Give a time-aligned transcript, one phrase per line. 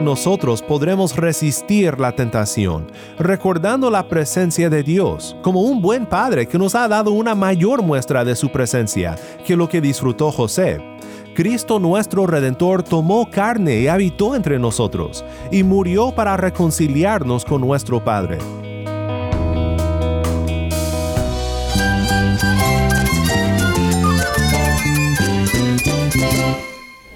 [0.00, 2.86] nosotros podremos resistir la tentación,
[3.18, 7.82] recordando la presencia de Dios, como un buen padre que nos ha dado una mayor
[7.82, 10.80] muestra de su presencia que lo que disfrutó José.
[11.34, 18.02] Cristo nuestro Redentor tomó carne y habitó entre nosotros, y murió para reconciliarnos con nuestro
[18.02, 18.38] Padre.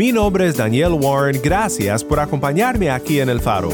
[0.00, 3.68] Mi nombre es Daniel Warren, gracias por acompañarme aquí en El Faro.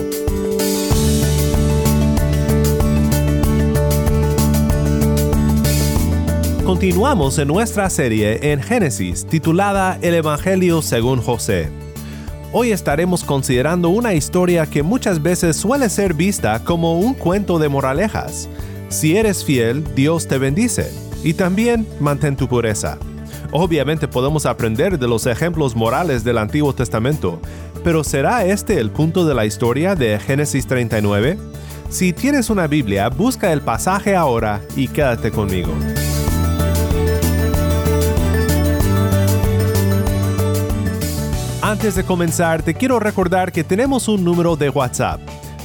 [6.64, 11.68] Continuamos en nuestra serie en Génesis titulada El Evangelio según José.
[12.52, 17.68] Hoy estaremos considerando una historia que muchas veces suele ser vista como un cuento de
[17.68, 18.48] moralejas.
[18.88, 22.98] Si eres fiel, Dios te bendice, y también mantén tu pureza.
[23.58, 27.40] Obviamente podemos aprender de los ejemplos morales del Antiguo Testamento,
[27.82, 31.38] pero ¿será este el punto de la historia de Génesis 39?
[31.88, 35.72] Si tienes una Biblia, busca el pasaje ahora y quédate conmigo.
[41.62, 45.18] Antes de comenzar, te quiero recordar que tenemos un número de WhatsApp.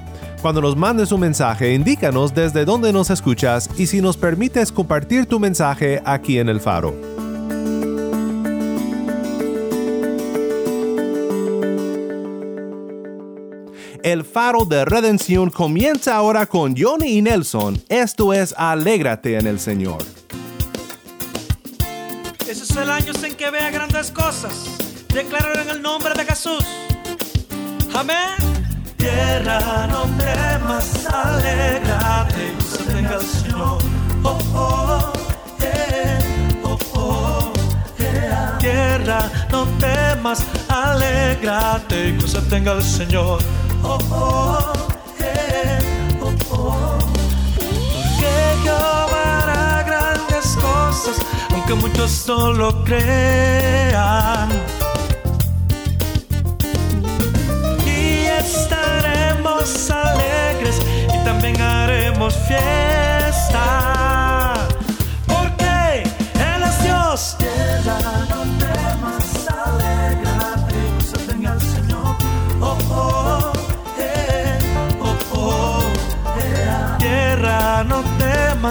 [0.41, 5.25] Cuando nos mandes un mensaje, indícanos desde dónde nos escuchas y si nos permites compartir
[5.25, 7.10] tu mensaje aquí en el faro.
[14.03, 17.81] El faro de redención comienza ahora con Johnny y Nelson.
[17.89, 20.03] Esto es Alégrate en el Señor.
[22.47, 24.53] Ese es el año en que vea grandes cosas.
[25.13, 26.65] Declaro en el nombre de Jesús.
[27.93, 28.51] Amén
[29.01, 33.77] tierra no temas, alegrate, se tenga el Señor.
[34.23, 35.13] Oh, oh,
[35.59, 36.19] yeah,
[36.63, 37.53] oh, oh.
[38.59, 43.41] Tierra no temas, alegrate, que se tenga el Señor.
[51.53, 54.49] Aunque muchos no lo crean.
[58.45, 60.79] estaremos alegres
[61.13, 63.80] y también haremos fiesta.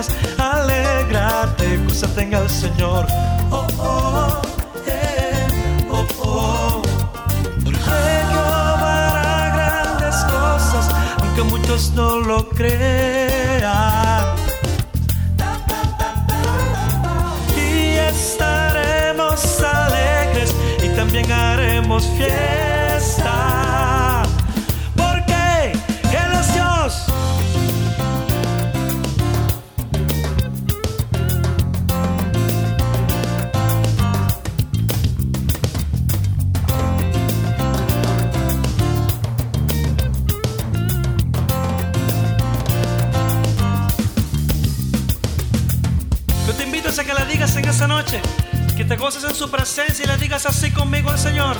[0.00, 3.06] Temas, alégrate, se tenga el Señor.
[3.50, 4.42] Oh, oh,
[4.86, 5.46] eh,
[5.90, 6.82] oh, oh.
[11.22, 14.24] aunque muchos no lo crean.
[17.56, 22.79] Y estaremos alegres y también haremos fiesta.
[48.90, 51.56] Te goces en su presencia y le digas así conmigo al Señor.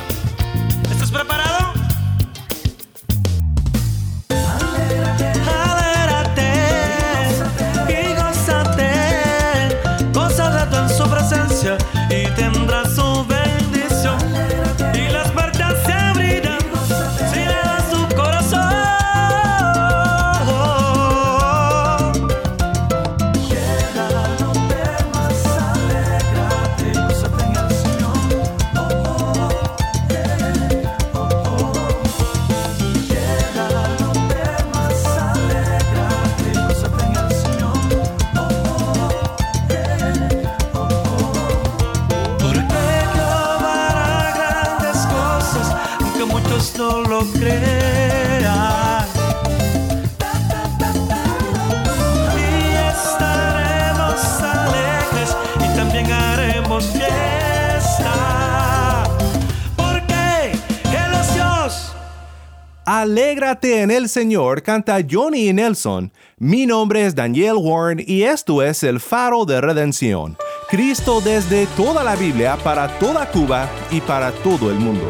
[63.01, 66.13] Alégrate en el Señor, canta Johnny Nelson.
[66.37, 70.37] Mi nombre es Daniel Warren y esto es el faro de redención.
[70.69, 75.07] Cristo desde toda la Biblia para toda Cuba y para todo el mundo.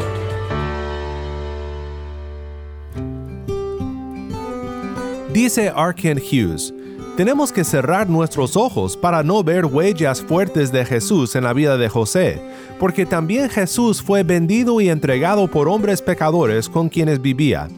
[5.34, 6.72] Dice Arken Hughes,
[7.16, 11.76] tenemos que cerrar nuestros ojos para no ver huellas fuertes de Jesús en la vida
[11.76, 12.42] de José,
[12.80, 17.68] porque también Jesús fue vendido y entregado por hombres pecadores con quienes vivía.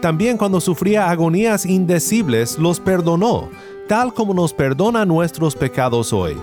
[0.00, 3.48] También cuando sufría agonías indecibles los perdonó,
[3.86, 6.36] tal como nos perdona nuestros pecados hoy.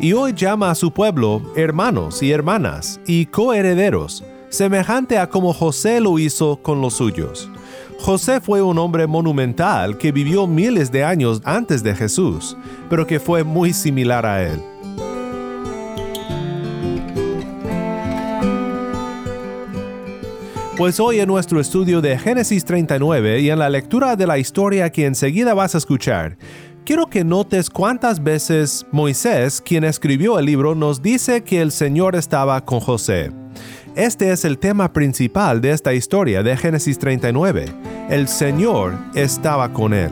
[0.00, 6.00] Y hoy llama a su pueblo hermanos y hermanas y coherederos, semejante a como José
[6.00, 7.51] lo hizo con los suyos.
[8.02, 12.56] José fue un hombre monumental que vivió miles de años antes de Jesús,
[12.90, 14.60] pero que fue muy similar a él.
[20.76, 24.90] Pues hoy en nuestro estudio de Génesis 39 y en la lectura de la historia
[24.90, 26.36] que enseguida vas a escuchar,
[26.84, 32.16] quiero que notes cuántas veces Moisés, quien escribió el libro, nos dice que el Señor
[32.16, 33.41] estaba con José.
[33.94, 37.66] Este es el tema principal de esta historia de Génesis 39.
[38.08, 40.10] El Señor estaba con él.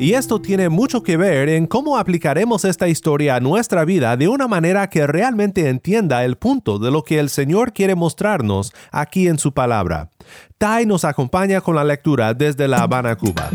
[0.00, 4.26] Y esto tiene mucho que ver en cómo aplicaremos esta historia a nuestra vida de
[4.26, 9.28] una manera que realmente entienda el punto de lo que el Señor quiere mostrarnos aquí
[9.28, 10.10] en su palabra.
[10.58, 13.48] Tai nos acompaña con la lectura desde La Habana, Cuba.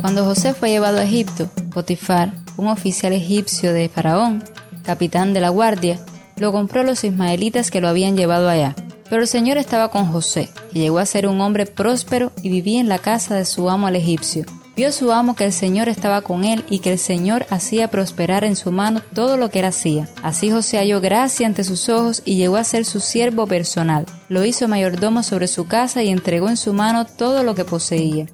[0.00, 4.44] Cuando José fue llevado a Egipto, Potifar, un oficial egipcio de Faraón,
[4.84, 5.98] capitán de la guardia,
[6.36, 8.74] lo compró a los ismaelitas que lo habían llevado allá.
[9.08, 12.80] Pero el Señor estaba con José, que llegó a ser un hombre próspero y vivía
[12.80, 14.44] en la casa de su amo al egipcio.
[14.76, 18.42] Vio su amo que el Señor estaba con él y que el Señor hacía prosperar
[18.42, 20.08] en su mano todo lo que él hacía.
[20.20, 24.04] Así José halló gracia ante sus ojos y llegó a ser su siervo personal.
[24.28, 28.26] Lo hizo mayordomo sobre su casa y entregó en su mano todo lo que poseía.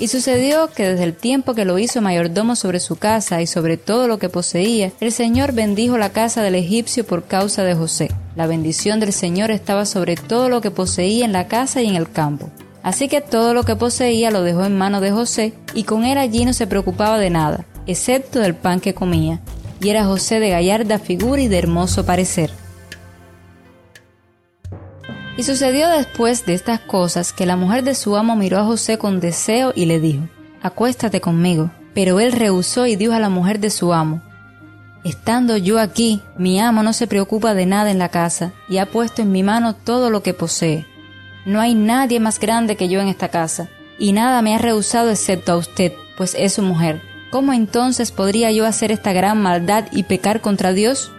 [0.00, 3.76] Y sucedió que desde el tiempo que lo hizo mayordomo sobre su casa y sobre
[3.76, 8.08] todo lo que poseía, el Señor bendijo la casa del egipcio por causa de José.
[8.36, 11.96] La bendición del Señor estaba sobre todo lo que poseía en la casa y en
[11.96, 12.48] el campo.
[12.84, 16.16] Así que todo lo que poseía lo dejó en manos de José, y con él
[16.16, 19.40] allí no se preocupaba de nada, excepto del pan que comía.
[19.80, 22.50] Y era José de gallarda figura y de hermoso parecer.
[25.38, 28.98] Y sucedió después de estas cosas que la mujer de su amo miró a José
[28.98, 30.28] con deseo y le dijo,
[30.62, 31.70] Acuéstate conmigo.
[31.94, 34.20] Pero él rehusó y dijo a la mujer de su amo,
[35.04, 38.86] Estando yo aquí, mi amo no se preocupa de nada en la casa y ha
[38.86, 40.86] puesto en mi mano todo lo que posee.
[41.46, 45.08] No hay nadie más grande que yo en esta casa, y nada me ha rehusado
[45.08, 47.00] excepto a usted, pues es su mujer.
[47.30, 51.12] ¿Cómo entonces podría yo hacer esta gran maldad y pecar contra Dios?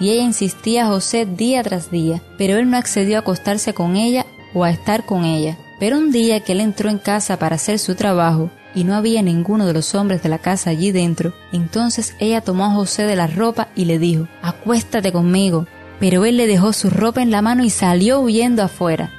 [0.00, 3.96] Y ella insistía a José día tras día, pero él no accedió a acostarse con
[3.96, 5.56] ella o a estar con ella.
[5.78, 9.22] Pero un día que él entró en casa para hacer su trabajo y no había
[9.22, 13.16] ninguno de los hombres de la casa allí dentro, entonces ella tomó a José de
[13.16, 15.66] la ropa y le dijo, acuéstate conmigo.
[16.00, 19.10] Pero él le dejó su ropa en la mano y salió huyendo afuera.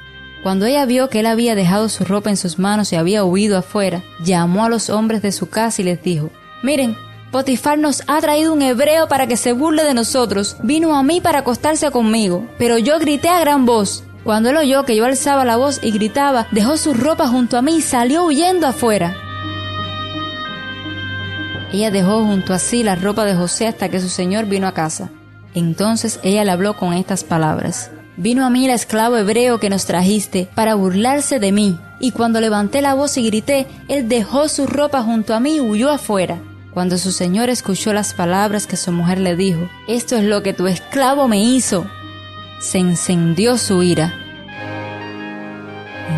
[0.42, 3.56] Cuando ella vio que él había dejado su ropa en sus manos y había huido
[3.56, 6.30] afuera, llamó a los hombres de su casa y les dijo,
[6.62, 6.96] Miren,
[7.34, 10.56] Potifar nos ha traído un hebreo para que se burle de nosotros.
[10.62, 14.04] Vino a mí para acostarse conmigo, pero yo grité a gran voz.
[14.22, 17.62] Cuando él oyó que yo alzaba la voz y gritaba, dejó su ropa junto a
[17.62, 19.16] mí y salió huyendo afuera.
[21.72, 24.72] Ella dejó junto a sí la ropa de José hasta que su señor vino a
[24.72, 25.10] casa.
[25.54, 27.90] Entonces ella le habló con estas palabras.
[28.16, 32.40] Vino a mí el esclavo hebreo que nos trajiste para burlarse de mí, y cuando
[32.40, 36.40] levanté la voz y grité, él dejó su ropa junto a mí y huyó afuera.
[36.74, 40.52] Cuando su señor escuchó las palabras que su mujer le dijo, esto es lo que
[40.52, 41.86] tu esclavo me hizo,
[42.60, 44.12] se encendió su ira.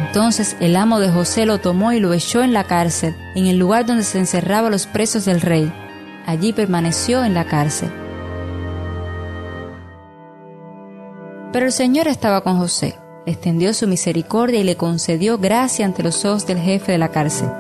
[0.07, 3.59] Entonces el amo de José lo tomó y lo echó en la cárcel, en el
[3.59, 5.71] lugar donde se encerraban los presos del rey.
[6.25, 7.91] Allí permaneció en la cárcel.
[11.53, 16.25] Pero el Señor estaba con José, extendió su misericordia y le concedió gracia ante los
[16.25, 17.51] ojos del jefe de la cárcel.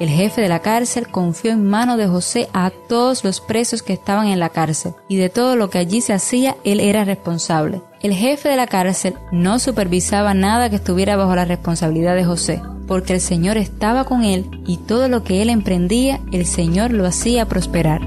[0.00, 3.92] El jefe de la cárcel confió en mano de José a todos los presos que
[3.92, 7.80] estaban en la cárcel, y de todo lo que allí se hacía él era responsable.
[8.02, 12.60] El jefe de la cárcel no supervisaba nada que estuviera bajo la responsabilidad de José,
[12.88, 17.06] porque el Señor estaba con él y todo lo que él emprendía, el Señor lo
[17.06, 18.00] hacía prosperar.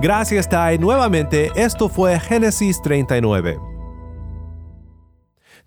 [0.00, 0.78] Gracias, Tai.
[0.78, 3.75] Nuevamente, esto fue Génesis 39.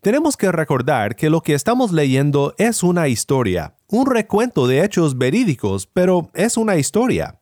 [0.01, 5.17] Tenemos que recordar que lo que estamos leyendo es una historia, un recuento de hechos
[5.17, 7.35] verídicos, pero es una historia.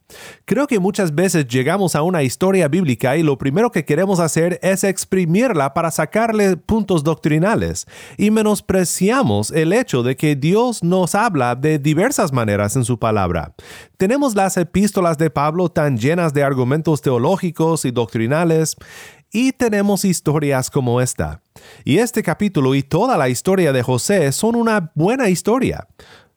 [0.45, 4.57] Creo que muchas veces llegamos a una historia bíblica y lo primero que queremos hacer
[4.63, 7.85] es exprimirla para sacarle puntos doctrinales
[8.17, 13.53] y menospreciamos el hecho de que Dios nos habla de diversas maneras en su palabra.
[13.97, 18.77] Tenemos las epístolas de Pablo tan llenas de argumentos teológicos y doctrinales
[19.31, 21.41] y tenemos historias como esta.
[21.83, 25.87] Y este capítulo y toda la historia de José son una buena historia.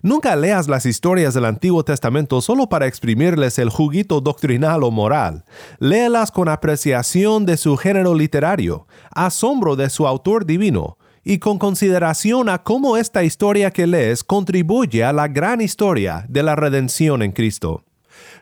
[0.02, 5.44] Nunca leas las historias del Antiguo Testamento solo para exprimirles el juguito doctrinal o moral.
[5.78, 12.48] Léelas con apreciación de su género literario, asombro de su autor divino, y con consideración
[12.48, 17.32] a cómo esta historia que lees contribuye a la gran historia de la redención en
[17.32, 17.84] Cristo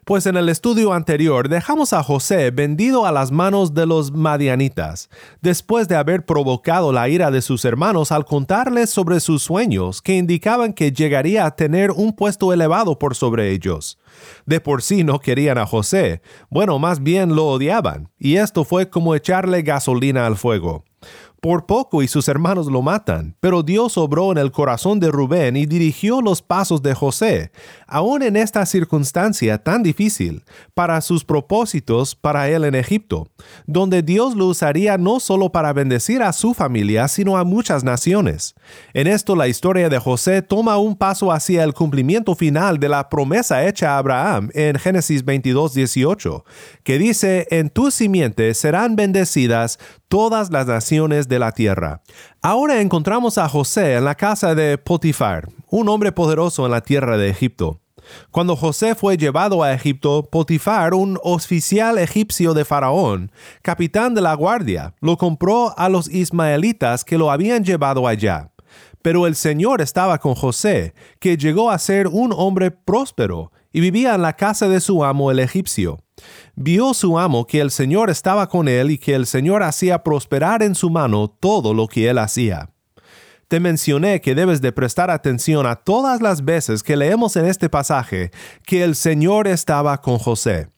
[0.09, 5.11] pues en el estudio anterior dejamos a José vendido a las manos de los madianitas,
[5.43, 10.17] después de haber provocado la ira de sus hermanos al contarles sobre sus sueños que
[10.17, 13.99] indicaban que llegaría a tener un puesto elevado por sobre ellos.
[14.47, 18.89] De por sí no querían a José, bueno, más bien lo odiaban, y esto fue
[18.89, 20.85] como echarle gasolina al fuego.
[21.41, 25.57] Por poco y sus hermanos lo matan, pero Dios obró en el corazón de Rubén
[25.57, 27.53] y dirigió los pasos de José,
[27.87, 30.43] aun en esta circunstancia tan difícil,
[30.75, 33.29] para sus propósitos para él en Egipto,
[33.67, 38.57] donde Dios lo usaría no solo para bendecir a su familia, sino a muchas naciones.
[38.93, 43.09] En esto la historia de José toma un paso hacia el cumplimiento final de la
[43.09, 46.45] promesa hecha a Abraham en Génesis 22, 18,
[46.83, 49.79] que dice, en tu simiente serán bendecidas
[50.09, 52.03] todas las naciones de la tierra.
[52.43, 57.17] Ahora encontramos a José en la casa de Potifar, un hombre poderoso en la tierra
[57.17, 57.81] de Egipto.
[58.31, 63.31] Cuando José fue llevado a Egipto, Potifar, un oficial egipcio de Faraón,
[63.63, 68.51] capitán de la guardia, lo compró a los ismaelitas que lo habían llevado allá.
[69.03, 74.17] Pero el Señor estaba con José, que llegó a ser un hombre próspero y vivía
[74.17, 76.01] en la casa de su amo el egipcio.
[76.57, 80.65] Vio su amo que el Señor estaba con él y que el Señor hacía prosperar
[80.65, 82.71] en su mano todo lo que él hacía.
[83.47, 87.69] Te mencioné que debes de prestar atención a todas las veces que leemos en este
[87.69, 88.33] pasaje
[88.67, 90.71] que el Señor estaba con José.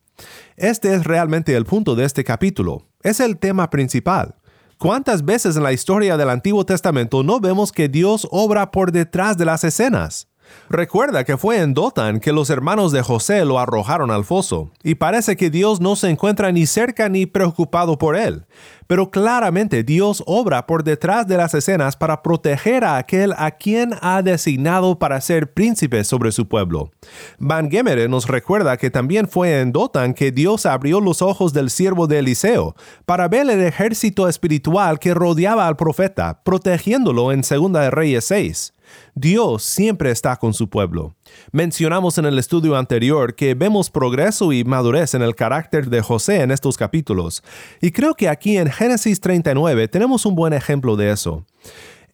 [0.58, 2.86] Este es realmente el punto de este capítulo.
[3.02, 4.34] Es el tema principal.
[4.76, 9.38] ¿Cuántas veces en la historia del Antiguo Testamento no vemos que Dios obra por detrás
[9.38, 10.29] de las escenas?
[10.68, 14.94] Recuerda que fue en Dotan que los hermanos de José lo arrojaron al foso, y
[14.94, 18.46] parece que Dios no se encuentra ni cerca ni preocupado por él.
[18.86, 23.90] Pero claramente Dios obra por detrás de las escenas para proteger a aquel a quien
[24.00, 26.90] ha designado para ser príncipe sobre su pueblo.
[27.38, 31.70] Van Gemere nos recuerda que también fue en Dotan que Dios abrió los ojos del
[31.70, 32.74] siervo de Eliseo
[33.06, 38.72] para ver el ejército espiritual que rodeaba al profeta, protegiéndolo en 2 de Reyes 6.
[39.14, 41.14] Dios siempre está con su pueblo.
[41.52, 46.42] Mencionamos en el estudio anterior que vemos progreso y madurez en el carácter de José
[46.42, 47.42] en estos capítulos,
[47.80, 51.44] y creo que aquí en Génesis 39 tenemos un buen ejemplo de eso.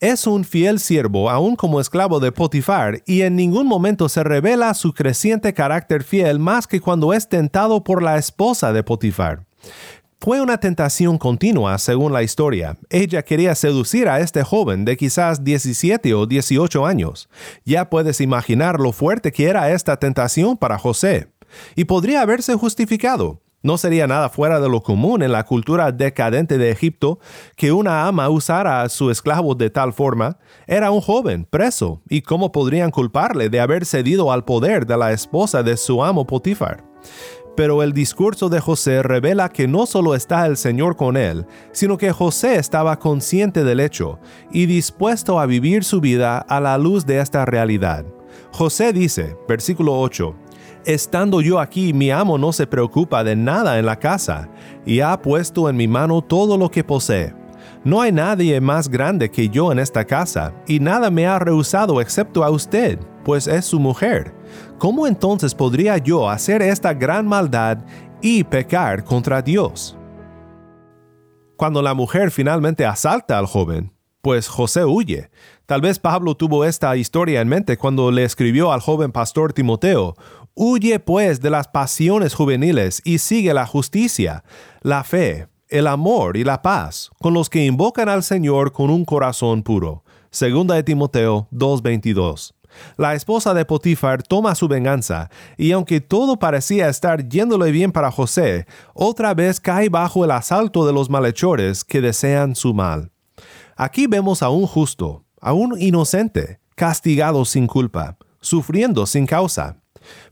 [0.00, 4.74] Es un fiel siervo aún como esclavo de Potifar y en ningún momento se revela
[4.74, 9.46] su creciente carácter fiel más que cuando es tentado por la esposa de Potifar.
[10.18, 12.78] Fue una tentación continua, según la historia.
[12.88, 17.28] Ella quería seducir a este joven de quizás 17 o 18 años.
[17.64, 21.28] Ya puedes imaginar lo fuerte que era esta tentación para José.
[21.76, 23.42] Y podría haberse justificado.
[23.62, 27.18] No sería nada fuera de lo común en la cultura decadente de Egipto
[27.56, 30.38] que una ama usara a su esclavo de tal forma.
[30.66, 35.12] Era un joven, preso, y cómo podrían culparle de haber cedido al poder de la
[35.12, 36.84] esposa de su amo Potifar.
[37.56, 41.96] Pero el discurso de José revela que no solo está el Señor con él, sino
[41.96, 44.18] que José estaba consciente del hecho
[44.52, 48.04] y dispuesto a vivir su vida a la luz de esta realidad.
[48.52, 50.34] José dice, versículo 8,
[50.84, 54.48] Estando yo aquí, mi amo no se preocupa de nada en la casa,
[54.84, 57.34] y ha puesto en mi mano todo lo que posee.
[57.82, 62.00] No hay nadie más grande que yo en esta casa, y nada me ha rehusado
[62.00, 64.32] excepto a usted, pues es su mujer
[64.78, 67.78] ¿cómo entonces podría yo hacer esta gran maldad
[68.22, 69.98] y pecar contra Dios?
[71.56, 73.92] Cuando la mujer finalmente asalta al joven,
[74.22, 75.30] pues José huye.
[75.64, 80.14] Tal vez Pablo tuvo esta historia en mente cuando le escribió al joven pastor Timoteo,
[80.54, 84.42] Huye pues de las pasiones juveniles y sigue la justicia,
[84.82, 89.04] la fe, el amor y la paz con los que invocan al Señor con un
[89.04, 90.04] corazón puro.
[90.30, 92.55] Segunda de Timoteo 2:22.
[92.96, 98.10] La esposa de Potifar toma su venganza, y aunque todo parecía estar yéndole bien para
[98.10, 103.10] José, otra vez cae bajo el asalto de los malhechores que desean su mal.
[103.76, 109.82] Aquí vemos a un justo, a un inocente, castigado sin culpa, sufriendo sin causa.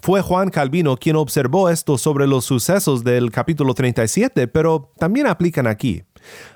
[0.00, 5.66] Fue Juan Calvino quien observó esto sobre los sucesos del capítulo 37, pero también aplican
[5.66, 6.04] aquí.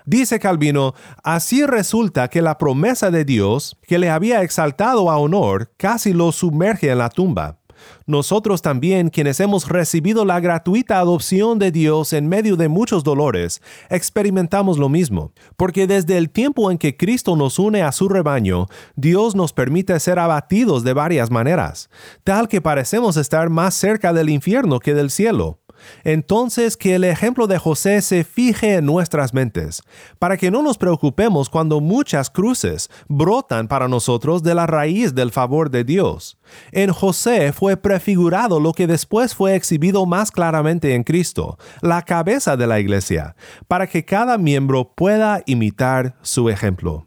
[0.07, 5.73] Dice Calvino, así resulta que la promesa de Dios, que le había exaltado a honor,
[5.77, 7.59] casi lo sumerge en la tumba.
[8.07, 13.63] Nosotros también, quienes hemos recibido la gratuita adopción de Dios en medio de muchos dolores,
[13.91, 18.67] experimentamos lo mismo, porque desde el tiempo en que Cristo nos une a su rebaño,
[18.97, 21.91] Dios nos permite ser abatidos de varias maneras,
[22.25, 25.61] tal que parecemos estar más cerca del infierno que del cielo.
[26.05, 29.83] Entonces que el ejemplo de José se fije en nuestras mentes,
[30.19, 35.33] para que no nos preocupemos cuando muchas cruces brotan para nosotros de la raíz del
[35.33, 36.39] favor de Dios.
[36.73, 42.57] En José fue prefigurado lo que después fue exhibido más claramente en Cristo, la cabeza
[42.57, 47.07] de la iglesia, para que cada miembro pueda imitar su ejemplo.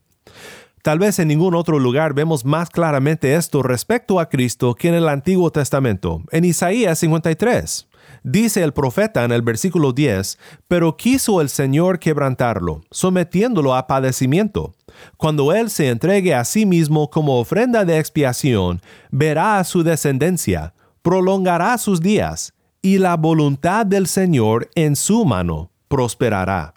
[0.81, 4.95] Tal vez en ningún otro lugar vemos más claramente esto respecto a Cristo que en
[4.95, 7.87] el Antiguo Testamento, en Isaías 53.
[8.23, 10.37] Dice el profeta en el versículo 10,
[10.67, 14.73] pero quiso el Señor quebrantarlo, sometiéndolo a padecimiento.
[15.17, 20.73] Cuando Él se entregue a sí mismo como ofrenda de expiación, verá a su descendencia,
[21.01, 26.73] prolongará sus días, y la voluntad del Señor en su mano prosperará.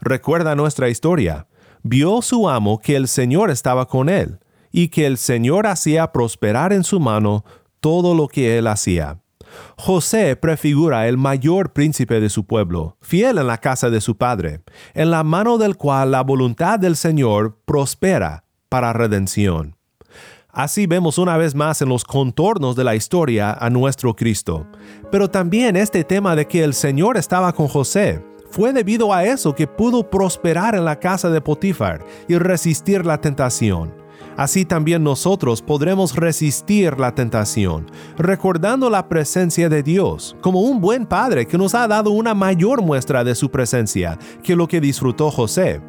[0.00, 1.46] Recuerda nuestra historia.
[1.82, 4.38] Vio su amo que el Señor estaba con él,
[4.72, 7.44] y que el Señor hacía prosperar en su mano
[7.80, 9.20] todo lo que él hacía.
[9.76, 14.62] José prefigura el mayor príncipe de su pueblo, fiel en la casa de su padre,
[14.94, 19.76] en la mano del cual la voluntad del Señor prospera para redención.
[20.50, 24.66] Así vemos una vez más en los contornos de la historia a nuestro Cristo.
[25.10, 29.54] Pero también este tema de que el Señor estaba con José fue debido a eso
[29.54, 33.97] que pudo prosperar en la casa de Potifar y resistir la tentación
[34.38, 37.84] así también nosotros podremos resistir la tentación,
[38.16, 42.80] recordando la presencia de Dios como un buen Padre que nos ha dado una mayor
[42.80, 45.82] muestra de su presencia que lo que disfrutó José.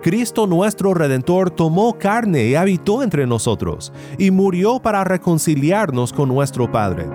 [0.00, 6.72] Cristo nuestro Redentor tomó carne y habitó entre nosotros, y murió para reconciliarnos con nuestro
[6.72, 7.06] Padre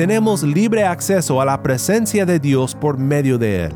[0.00, 3.72] tenemos libre acceso a la presencia de Dios por medio de Él.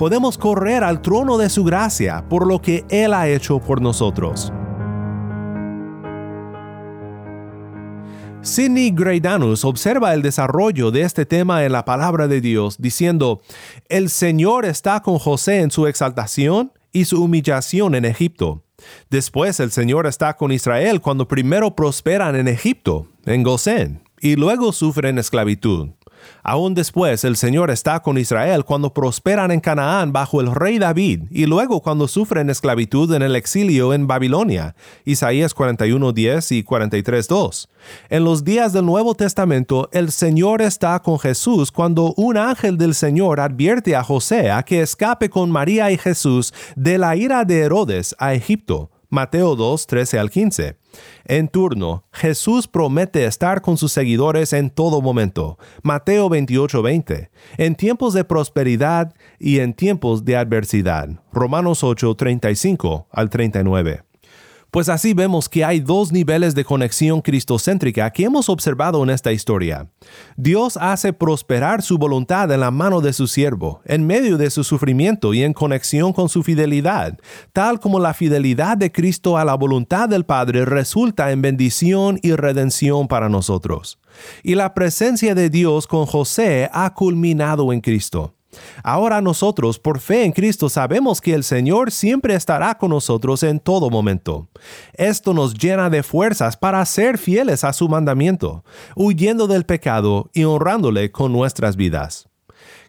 [0.00, 4.50] Podemos correr al trono de su gracia por lo que Él ha hecho por nosotros.
[8.40, 13.42] Sidney Greidanus observa el desarrollo de este tema en la palabra de Dios, diciendo,
[13.90, 18.64] El Señor está con José en su exaltación y su humillación en Egipto.
[19.10, 24.72] Después el Señor está con Israel cuando primero prosperan en Egipto, en Gosén y luego
[24.72, 25.90] sufren esclavitud.
[26.42, 31.22] Aún después el Señor está con Israel cuando prosperan en Canaán bajo el rey David
[31.30, 34.74] y luego cuando sufren esclavitud en el exilio en Babilonia.
[35.04, 37.68] Isaías 41.10 y 43.2.
[38.08, 42.94] En los días del Nuevo Testamento el Señor está con Jesús cuando un ángel del
[42.94, 47.60] Señor advierte a José a que escape con María y Jesús de la ira de
[47.60, 48.90] Herodes a Egipto.
[49.10, 50.76] Mateo 2, 13 al 15.
[51.24, 55.58] En turno, Jesús promete estar con sus seguidores en todo momento.
[55.82, 57.30] Mateo 28, 20.
[57.58, 61.08] En tiempos de prosperidad y en tiempos de adversidad.
[61.32, 64.09] Romanos 8, 35 al 39.
[64.70, 69.32] Pues así vemos que hay dos niveles de conexión cristocéntrica que hemos observado en esta
[69.32, 69.88] historia.
[70.36, 74.62] Dios hace prosperar su voluntad en la mano de su siervo, en medio de su
[74.62, 77.18] sufrimiento y en conexión con su fidelidad,
[77.52, 82.32] tal como la fidelidad de Cristo a la voluntad del Padre resulta en bendición y
[82.32, 83.98] redención para nosotros.
[84.44, 88.34] Y la presencia de Dios con José ha culminado en Cristo.
[88.82, 93.60] Ahora nosotros, por fe en Cristo, sabemos que el Señor siempre estará con nosotros en
[93.60, 94.48] todo momento.
[94.94, 98.64] Esto nos llena de fuerzas para ser fieles a su mandamiento,
[98.96, 102.28] huyendo del pecado y honrándole con nuestras vidas.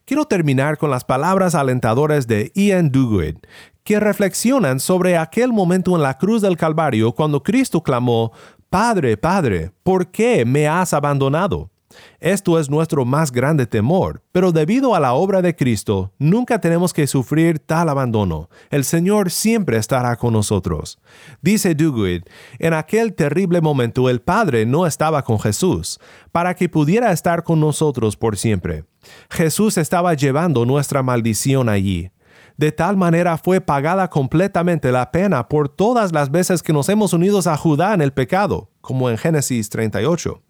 [0.06, 3.38] Quiero terminar con las palabras alentadoras de Ian Duguid,
[3.84, 8.32] que reflexionan sobre aquel momento en la cruz del Calvario cuando Cristo clamó,
[8.70, 11.71] Padre, Padre, ¿por qué me has abandonado?
[12.20, 16.94] Esto es nuestro más grande temor, pero debido a la obra de Cristo, nunca tenemos
[16.94, 18.50] que sufrir tal abandono.
[18.70, 21.00] El Señor siempre estará con nosotros.
[21.42, 22.24] Dice Duguid,
[22.60, 26.00] en aquel terrible momento el Padre no estaba con Jesús,
[26.32, 28.86] para que pudiera estar con nosotros por siempre.
[29.30, 32.12] Jesús estaba llevando nuestra maldición allí.
[32.58, 37.14] De tal manera fue pagada completamente la pena por todas las veces que nos hemos
[37.14, 40.42] unido a Judá en el pecado, como en Génesis 38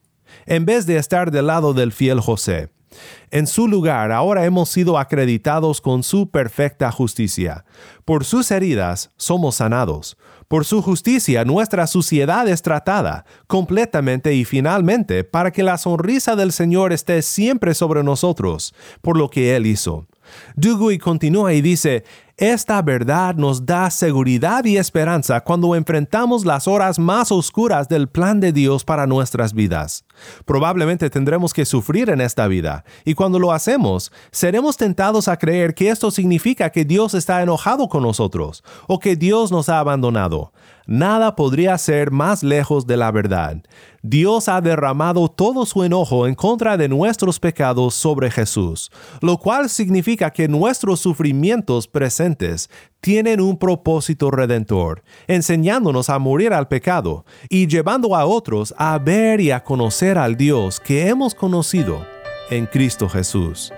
[0.45, 2.69] en vez de estar del lado del fiel José.
[3.29, 7.63] En su lugar ahora hemos sido acreditados con su perfecta justicia.
[8.03, 10.17] Por sus heridas somos sanados.
[10.49, 16.51] Por su justicia nuestra suciedad es tratada completamente y finalmente para que la sonrisa del
[16.51, 20.07] Señor esté siempre sobre nosotros, por lo que Él hizo.
[20.55, 22.03] Dugui continúa y dice,
[22.37, 28.39] esta verdad nos da seguridad y esperanza cuando enfrentamos las horas más oscuras del plan
[28.39, 30.03] de Dios para nuestras vidas.
[30.45, 35.73] Probablemente tendremos que sufrir en esta vida, y cuando lo hacemos, seremos tentados a creer
[35.73, 40.51] que esto significa que Dios está enojado con nosotros o que Dios nos ha abandonado.
[40.87, 43.61] Nada podría ser más lejos de la verdad.
[44.01, 49.69] Dios ha derramado todo su enojo en contra de nuestros pecados sobre Jesús, lo cual
[49.69, 52.69] significa que nuestros sufrimientos presentes
[53.01, 59.41] tienen un propósito redentor, enseñándonos a morir al pecado y llevando a otros a ver
[59.41, 62.05] y a conocer al Dios que hemos conocido
[62.49, 63.73] en Cristo Jesús.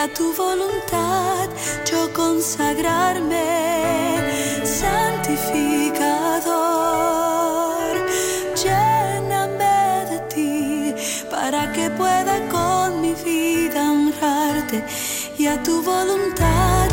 [0.00, 1.48] A tu voluntad
[1.84, 3.36] yo consagrarme,
[4.64, 5.66] santificador.
[8.62, 10.94] Lléname de ti
[11.30, 14.82] para que pueda con mi vida honrarte
[15.36, 16.88] y a tu voluntad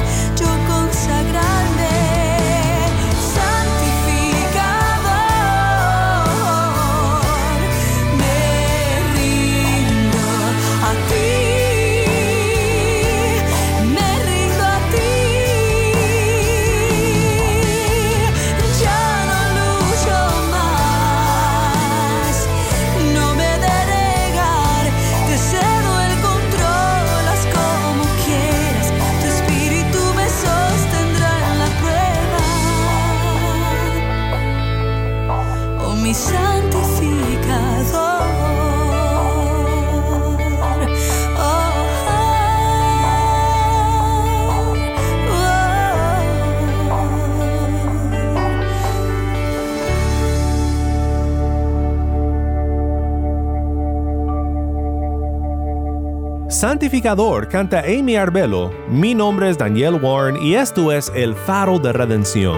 [57.50, 62.58] Canta Amy Arbelo, mi nombre es Daniel Warren y esto es El Faro de Redención.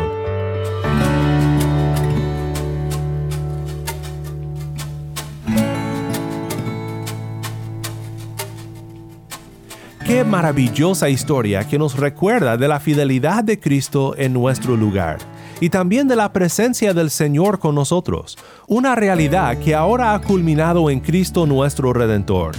[10.06, 15.18] Qué maravillosa historia que nos recuerda de la fidelidad de Cristo en nuestro lugar
[15.60, 18.38] y también de la presencia del Señor con nosotros,
[18.68, 22.56] una realidad que ahora ha culminado en Cristo nuestro Redentor.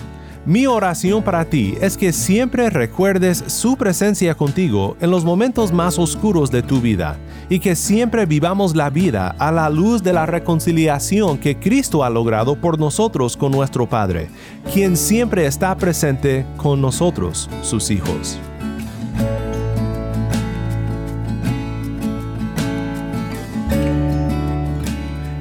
[0.47, 5.99] Mi oración para ti es que siempre recuerdes su presencia contigo en los momentos más
[5.99, 7.19] oscuros de tu vida
[7.51, 12.09] y que siempre vivamos la vida a la luz de la reconciliación que Cristo ha
[12.09, 14.31] logrado por nosotros con nuestro Padre,
[14.73, 18.39] quien siempre está presente con nosotros, sus hijos.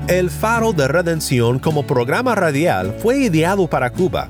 [0.09, 4.29] El Faro de Redención como programa radial fue ideado para Cuba